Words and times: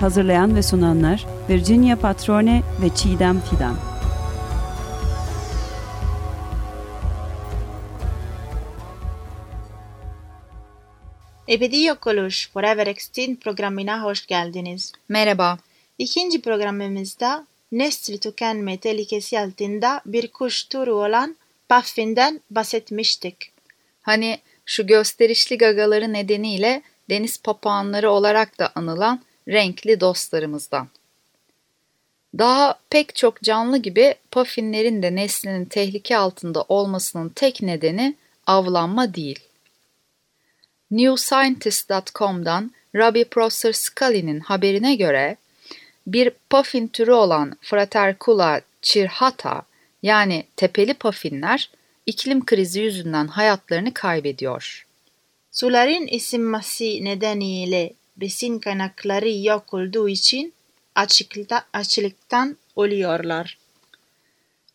Hazırlayan 0.00 0.56
ve 0.56 0.62
sunanlar 0.62 1.26
Virginia 1.48 1.96
Patrone 1.96 2.62
ve 2.82 2.94
Çiğdem 2.94 3.40
Fidan. 3.40 3.76
Ebedi 11.48 11.82
Yok 11.82 12.06
Oluş 12.06 12.50
Forever 12.50 12.86
Extinct 12.86 13.44
programına 13.44 14.02
hoş 14.02 14.26
geldiniz. 14.26 14.92
Merhaba. 15.08 15.58
İkinci 15.98 16.42
programımızda 16.42 17.46
nesli 17.72 18.18
tükenme 18.18 18.76
tehlikesi 18.76 19.40
altında 19.40 20.00
bir 20.06 20.28
kuş 20.28 20.64
türü 20.64 20.90
olan 20.90 21.36
puffin'den 21.68 22.40
bahsetmiştik. 22.50 23.52
Hani 24.02 24.38
şu 24.66 24.86
gösterişli 24.86 25.58
gagaları 25.58 26.12
nedeniyle 26.12 26.82
deniz 27.10 27.42
papağanları 27.42 28.10
olarak 28.10 28.58
da 28.58 28.72
anılan 28.74 29.20
renkli 29.50 30.00
dostlarımızdan. 30.00 30.88
Daha 32.38 32.78
pek 32.90 33.16
çok 33.16 33.42
canlı 33.42 33.78
gibi 33.78 34.14
puffinlerin 34.30 35.02
de 35.02 35.14
neslinin 35.14 35.64
tehlike 35.64 36.16
altında 36.16 36.64
olmasının 36.68 37.28
tek 37.28 37.62
nedeni 37.62 38.14
avlanma 38.46 39.14
değil. 39.14 39.38
NewScientist.com'dan 40.90 42.72
Robbie 42.94 43.24
Prosser 43.24 43.72
Scully'nin 43.72 44.40
haberine 44.40 44.94
göre 44.94 45.36
bir 46.06 46.30
puffin 46.50 46.88
türü 46.88 47.12
olan 47.12 47.56
Fratercula 47.60 48.60
cirrhata 48.82 49.62
yani 50.02 50.44
tepeli 50.56 50.94
puffinler 50.94 51.70
iklim 52.06 52.44
krizi 52.44 52.80
yüzünden 52.80 53.26
hayatlarını 53.26 53.94
kaybediyor. 53.94 54.86
Suların 55.52 56.16
ısınması 56.16 56.84
nedeniyle 56.84 57.92
besin 58.20 58.58
kaynakları 58.58 59.30
yok 59.30 59.74
olduğu 59.74 60.08
için 60.08 60.54
açıkta, 60.94 61.64
açlıktan 61.72 62.56
ölüyorlar. 62.76 63.58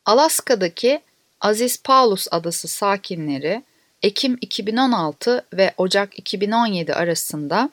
Alaska'daki 0.06 1.02
Aziz 1.42 1.84
Paulus 1.84 2.28
adası 2.32 2.68
sakinleri 2.68 3.64
Ekim 4.04 4.38
2016 4.42 5.46
ve 5.54 5.73
Ocak 5.78 6.20
2017 6.20 6.94
arasında 6.94 7.70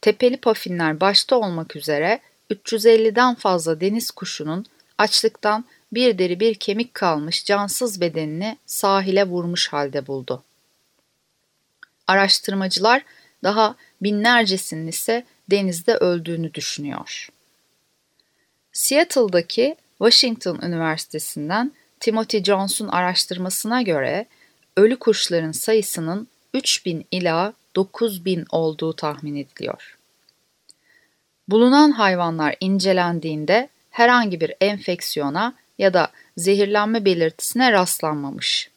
tepeli 0.00 0.36
pafinler 0.36 1.00
başta 1.00 1.36
olmak 1.36 1.76
üzere 1.76 2.20
350'den 2.50 3.34
fazla 3.34 3.80
deniz 3.80 4.10
kuşunun 4.10 4.66
açlıktan 4.98 5.64
bir 5.92 6.18
deri 6.18 6.40
bir 6.40 6.54
kemik 6.54 6.94
kalmış 6.94 7.44
cansız 7.44 8.00
bedenini 8.00 8.58
sahile 8.66 9.24
vurmuş 9.24 9.68
halde 9.68 10.06
buldu. 10.06 10.42
Araştırmacılar 12.06 13.02
daha 13.44 13.76
binlercesinin 14.02 14.86
ise 14.86 15.24
denizde 15.50 15.94
öldüğünü 15.94 16.54
düşünüyor. 16.54 17.28
Seattle'daki 18.72 19.76
Washington 19.98 20.60
Üniversitesi'nden 20.62 21.72
Timothy 22.00 22.44
Jones'un 22.44 22.88
araştırmasına 22.88 23.82
göre 23.82 24.26
ölü 24.76 24.98
kuşların 24.98 25.52
sayısının 25.52 26.28
3000 26.54 27.06
ila 27.10 27.52
9000 27.76 28.46
olduğu 28.50 28.92
tahmin 28.92 29.36
ediliyor. 29.36 29.98
Bulunan 31.48 31.90
hayvanlar 31.90 32.56
incelendiğinde 32.60 33.68
herhangi 33.90 34.40
bir 34.40 34.54
enfeksiyona 34.60 35.54
ya 35.78 35.94
da 35.94 36.08
zehirlenme 36.36 37.04
belirtisine 37.04 37.72
rastlanmamış. 37.72 38.70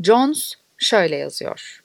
Jones 0.00 0.54
şöyle 0.78 1.16
yazıyor. 1.16 1.83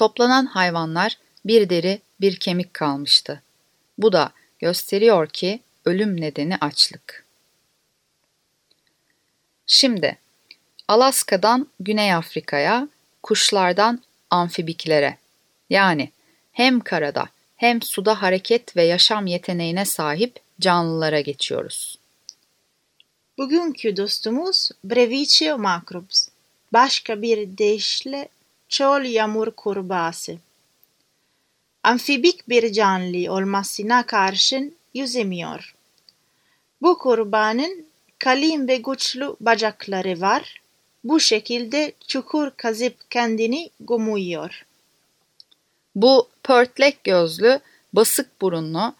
Toplanan 0.00 0.46
hayvanlar 0.46 1.18
bir 1.44 1.70
deri 1.70 2.00
bir 2.20 2.36
kemik 2.36 2.74
kalmıştı. 2.74 3.42
Bu 3.98 4.12
da 4.12 4.32
gösteriyor 4.58 5.28
ki 5.28 5.60
ölüm 5.84 6.20
nedeni 6.20 6.56
açlık. 6.56 7.26
Şimdi 9.66 10.18
Alaska'dan 10.88 11.68
Güney 11.80 12.14
Afrika'ya, 12.14 12.88
kuşlardan 13.22 14.02
amfibiklere 14.30 15.18
yani 15.70 16.10
hem 16.52 16.80
karada 16.80 17.28
hem 17.56 17.82
suda 17.82 18.22
hareket 18.22 18.76
ve 18.76 18.82
yaşam 18.84 19.26
yeteneğine 19.26 19.84
sahip 19.84 20.40
canlılara 20.60 21.20
geçiyoruz. 21.20 21.98
Bugünkü 23.38 23.96
dostumuz 23.96 24.70
Breviceo 24.84 25.58
macrobs. 25.58 26.28
Başka 26.72 27.22
bir 27.22 27.58
deyişle 27.58 28.28
çöl 28.70 29.04
yağmur 29.04 29.50
kurbağası. 29.50 30.36
Amfibik 31.82 32.48
bir 32.48 32.72
canlı 32.72 33.32
olmasına 33.32 34.06
karşın 34.06 34.74
yüzemiyor. 34.94 35.74
Bu 36.82 36.98
kurbanın 36.98 37.86
kalın 38.18 38.68
ve 38.68 38.76
güçlü 38.76 39.36
bacakları 39.40 40.20
var. 40.20 40.60
Bu 41.04 41.20
şekilde 41.20 41.92
çukur 42.08 42.50
kazıp 42.56 43.10
kendini 43.10 43.70
gömüyor. 43.80 44.66
Bu 45.94 46.28
pörtlek 46.42 47.04
gözlü, 47.04 47.60
basık 47.92 48.40
burunlu, 48.40 48.94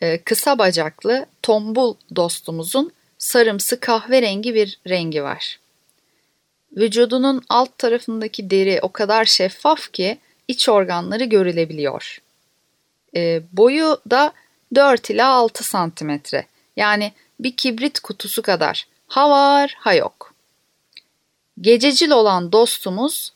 e, 0.00 0.18
kısa 0.18 0.58
bacaklı, 0.58 1.26
tombul 1.42 1.94
dostumuzun 2.16 2.92
sarımsı 3.18 3.80
kahverengi 3.80 4.54
bir 4.54 4.78
rengi 4.88 5.22
var. 5.22 5.60
Vücudunun 6.76 7.42
alt 7.48 7.78
tarafındaki 7.78 8.50
deri 8.50 8.78
o 8.82 8.92
kadar 8.92 9.24
şeffaf 9.24 9.92
ki 9.92 10.18
iç 10.48 10.68
organları 10.68 11.24
görülebiliyor. 11.24 12.22
E, 13.16 13.42
boyu 13.52 14.00
da 14.10 14.32
4 14.74 15.10
ila 15.10 15.28
6 15.28 15.64
santimetre. 15.64 16.46
Yani 16.76 17.12
bir 17.40 17.56
kibrit 17.56 18.00
kutusu 18.00 18.42
kadar. 18.42 18.86
Ha 19.08 19.30
var 19.30 19.74
ha 19.78 19.94
yok. 19.94 20.34
Gececil 21.60 22.10
olan 22.10 22.52
dostumuz 22.52 23.32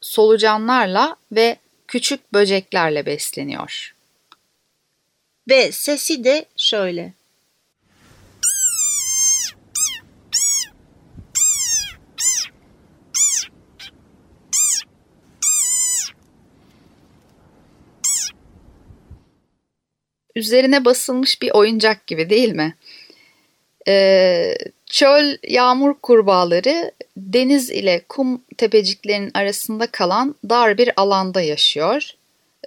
solucanlarla 0.00 1.16
ve 1.32 1.56
küçük 1.88 2.32
böceklerle 2.32 3.06
besleniyor. 3.06 3.94
Ve 5.48 5.72
sesi 5.72 6.24
de 6.24 6.44
şöyle. 6.56 7.12
Üzerine 20.40 20.84
basılmış 20.84 21.42
bir 21.42 21.50
oyuncak 21.50 22.06
gibi 22.06 22.30
değil 22.30 22.52
mi? 22.52 22.74
Ee, 23.88 24.54
çöl 24.86 25.36
yağmur 25.48 25.94
kurbağaları 25.94 26.92
deniz 27.16 27.70
ile 27.70 28.02
kum 28.08 28.42
tepeciklerinin 28.56 29.30
arasında 29.34 29.86
kalan 29.86 30.34
dar 30.48 30.78
bir 30.78 30.90
alanda 30.96 31.40
yaşıyor. 31.40 32.10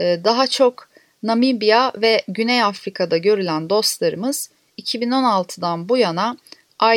Ee, 0.02 0.20
daha 0.24 0.48
çok 0.48 0.90
Namibya 1.24 1.92
ve 1.98 2.24
Güney 2.28 2.64
Afrika'da 2.64 3.18
görülen 3.18 3.70
dostlarımız 3.70 4.50
2016'dan 4.78 5.90
bu 5.90 5.98
yana 5.98 6.38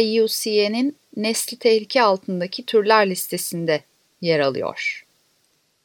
IUCN'in 0.00 0.96
nesli 1.16 1.56
tehlike 1.56 2.02
altındaki 2.02 2.66
türler 2.66 3.10
listesinde 3.10 3.80
yer 4.20 4.40
alıyor. 4.40 5.06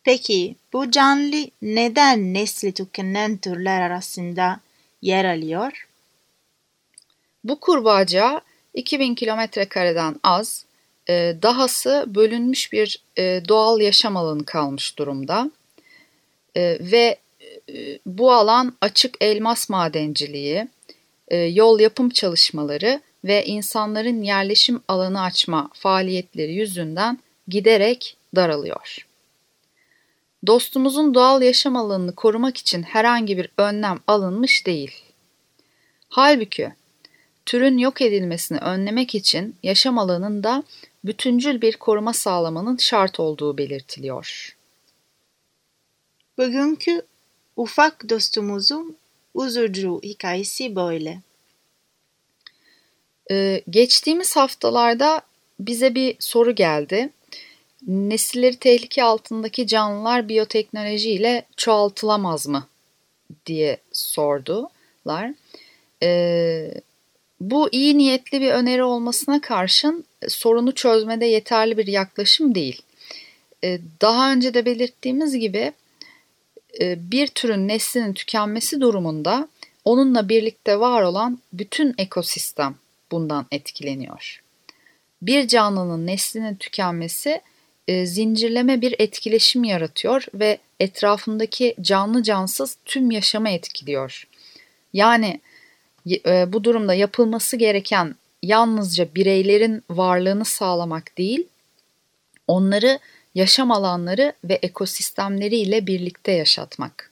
Peki 0.04 0.56
bu 0.74 0.92
canlı 0.92 1.48
neden 1.62 2.34
nesli 2.34 2.72
tükenen 2.72 3.38
türler 3.38 3.82
arasında 3.82 4.60
yer 5.02 5.26
alıyor? 5.26 5.88
Bu 7.44 7.60
kurbağaca 7.60 8.42
2000 8.74 9.16
kilometre 9.16 9.66
kareden 9.66 10.16
az, 10.24 10.66
e, 11.10 11.36
dahası 11.42 12.06
bölünmüş 12.08 12.74
bir 12.74 13.04
e, 13.18 13.42
doğal 13.48 13.82
yaşam 13.82 14.18
alanı 14.18 14.46
kalmış 14.46 14.98
durumda. 14.98 15.52
E, 16.56 16.78
ve 16.80 17.18
bu 18.06 18.34
alan 18.34 18.78
açık 18.82 19.16
elmas 19.22 19.70
madenciliği, 19.70 20.68
yol 21.32 21.80
yapım 21.80 22.10
çalışmaları 22.10 23.02
ve 23.24 23.46
insanların 23.46 24.24
yerleşim 24.24 24.82
alanı 24.88 25.22
açma 25.22 25.70
faaliyetleri 25.74 26.54
yüzünden 26.54 27.20
giderek 27.48 28.18
daralıyor. 28.36 29.08
Dostumuzun 30.48 31.14
doğal 31.14 31.42
yaşam 31.42 31.76
alanını 31.76 32.16
korumak 32.16 32.58
için 32.58 32.84
herhangi 32.84 33.38
bir 33.38 33.50
önlem 33.58 34.00
alınmış 34.08 34.66
değil. 34.66 34.92
Halbuki 36.10 36.74
türün 37.46 37.78
yok 37.78 38.02
edilmesini 38.02 38.58
önlemek 38.58 39.16
için 39.16 39.56
yaşam 39.64 39.98
alanında 39.98 40.64
bütüncül 41.04 41.62
bir 41.62 41.78
koruma 41.78 42.14
sağlamanın 42.14 42.78
şart 42.78 43.20
olduğu 43.20 43.58
belirtiliyor. 43.58 44.58
Bugünkü 46.38 47.02
ufak 47.56 48.10
dostumuzun 48.10 48.98
üzücü 49.36 49.90
hikayesi 50.04 50.76
böyle. 50.76 51.22
Ee, 53.32 53.62
geçtiğimiz 53.70 54.36
haftalarda 54.36 55.22
bize 55.60 55.96
bir 55.96 56.16
soru 56.20 56.56
geldi. 56.56 57.10
Nesilleri 57.88 58.56
tehlike 58.56 59.04
altındaki 59.04 59.68
canlılar 59.68 60.30
biyoteknolojiyle 60.30 61.46
çoğaltılamaz 61.58 62.48
mı 62.48 62.68
diye 63.46 63.78
sordular. 63.92 65.34
Ee, 66.04 66.74
bu 67.40 67.70
iyi 67.72 67.98
niyetli 67.98 68.42
bir 68.42 68.52
öneri 68.52 68.84
olmasına 68.84 69.42
karşın 69.42 70.06
sorunu 70.28 70.76
çözmede 70.76 71.26
yeterli 71.26 71.78
bir 71.78 71.88
yaklaşım 71.88 72.56
değil. 72.56 72.82
Ee, 73.64 73.80
daha 74.02 74.32
önce 74.32 74.54
de 74.54 74.66
belirttiğimiz 74.66 75.36
gibi 75.36 75.74
e, 76.80 77.12
bir 77.12 77.28
türün 77.28 77.68
neslinin 77.68 78.14
tükenmesi 78.14 78.82
durumunda 78.82 79.48
onunla 79.86 80.30
birlikte 80.30 80.80
var 80.80 81.02
olan 81.02 81.40
bütün 81.54 81.96
ekosistem 81.98 82.76
bundan 83.12 83.46
etkileniyor. 83.52 84.44
Bir 85.22 85.48
canlının 85.48 86.08
neslinin 86.08 86.56
tükenmesi 86.56 87.42
e, 87.88 88.06
zincirleme 88.06 88.82
bir 88.82 88.96
etkileşim 89.00 89.64
yaratıyor 89.64 90.26
ve 90.34 90.58
etrafındaki 90.80 91.76
canlı 91.82 92.24
cansız 92.24 92.78
tüm 92.86 93.12
yaşamı 93.12 93.50
etkiliyor. 93.50 94.28
Yani 94.94 95.42
e, 96.26 96.54
bu 96.54 96.64
durumda 96.64 96.94
yapılması 96.94 97.58
gereken 97.58 98.16
yalnızca 98.44 99.16
bireylerin 99.16 99.84
varlığını 99.90 100.46
sağlamak 100.46 101.18
değil, 101.18 101.48
onları 102.48 103.00
yaşam 103.36 103.72
alanları 103.72 104.34
ve 104.44 104.54
ekosistemleriyle 104.54 105.88
birlikte 105.88 106.32
yaşatmak. 106.32 107.12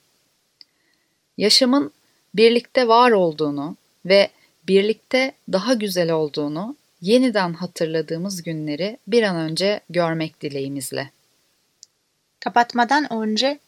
Yaşamın 1.37 1.91
birlikte 2.35 2.87
var 2.87 3.11
olduğunu 3.11 3.75
ve 4.05 4.29
birlikte 4.67 5.31
daha 5.51 5.73
güzel 5.73 6.11
olduğunu 6.11 6.75
yeniden 7.01 7.53
hatırladığımız 7.53 8.43
günleri 8.43 8.97
bir 9.07 9.23
an 9.23 9.35
önce 9.35 9.79
görmek 9.89 10.41
dileğimizle. 10.41 11.11
Kapatmadan 12.39 13.13
önce 13.13 13.59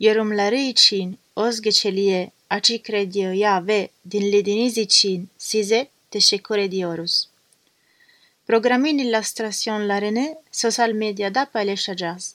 yorumları 0.00 0.56
için 0.56 1.18
Özgeçeli'ye, 1.36 2.30
Açık 2.50 2.90
Radyo'ya 2.90 3.66
ve 3.66 3.88
dinlediğiniz 4.10 4.78
için 4.78 5.28
size 5.38 5.86
teşekkür 6.10 6.58
ediyoruz. 6.58 7.28
Programın 8.46 8.98
illüstrasyonlarını 8.98 10.36
sosyal 10.52 10.90
medyada 10.90 11.44
paylaşacağız. 11.44 12.34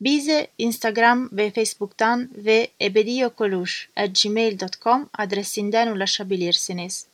Bize 0.00 0.46
Instagram 0.58 1.28
ve 1.32 1.50
Facebook'tan 1.50 2.30
ve 2.36 2.68
ebediyokoluş.gmail.com 2.80 5.08
adresinden 5.18 5.88
ulaşabilirsiniz. 5.88 7.06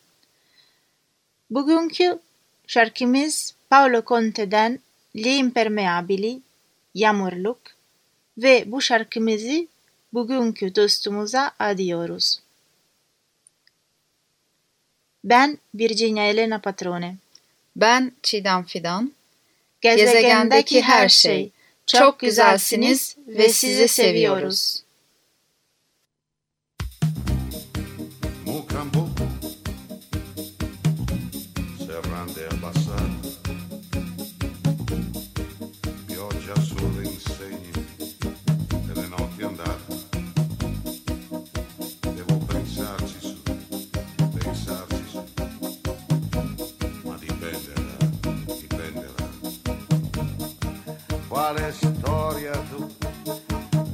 Bugünkü 1.51 2.19
şarkımız 2.67 3.55
Paolo 3.71 4.03
Conte'den 4.07 4.79
L'Impermeabili, 5.17 6.41
Yağmurluk 6.95 7.61
ve 8.39 8.65
bu 8.67 8.83
şarkımızı 8.83 9.67
bugünkü 10.13 10.75
dostumuza 10.75 11.53
adıyoruz. 11.59 12.41
Ben 15.25 15.59
Virginia 15.75 16.25
Elena 16.25 16.59
Patrone. 16.59 17.17
Ben 17.77 18.13
Çiğdem 18.23 18.65
Fidan. 18.65 19.13
Gezegendeki 19.81 20.83
her 20.83 21.09
şey. 21.09 21.51
Çok 21.87 22.19
güzelsiniz 22.19 23.17
ve 23.27 23.49
sizi 23.49 23.89
seviyoruz. 23.89 24.84
Quale 51.29 51.73
storia 51.73 52.53
tu 52.71 52.87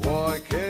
vuoi 0.03 0.43
che 0.43 0.70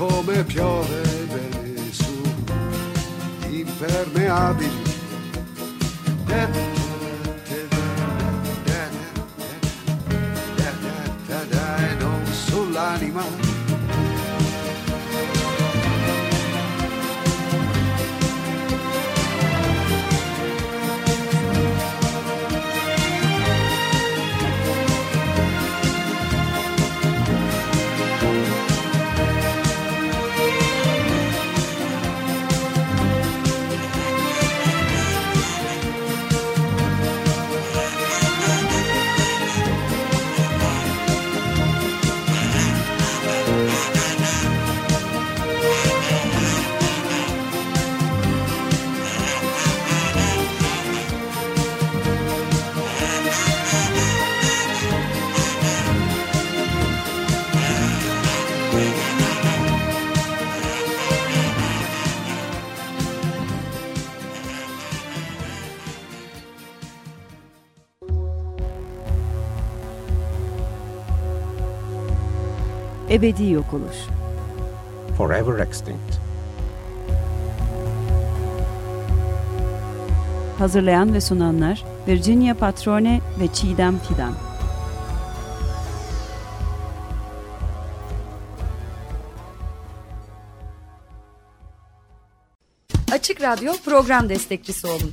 come 0.00 0.44
piove 0.44 1.02
su 1.90 2.22
impermeabili. 3.50 4.88
Non 11.98 12.24
sull'anima 12.32 13.49
ebedi 73.10 73.50
yok 73.50 73.74
oluş. 73.74 73.96
Forever 75.16 75.66
extinct. 75.66 76.20
Hazırlayan 80.58 81.14
ve 81.14 81.20
sunanlar 81.20 81.84
Virginia 82.08 82.54
Patrone 82.54 83.20
ve 83.40 83.52
Çiğdem 83.52 83.98
Fidan. 83.98 84.34
Açık 93.12 93.42
Radyo 93.42 93.72
program 93.84 94.28
destekçisi 94.28 94.86
olun. 94.86 95.12